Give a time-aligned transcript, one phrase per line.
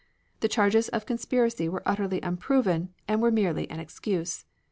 [0.39, 4.45] The charges of conspiracy were utterly unproven, and were merely an excuse.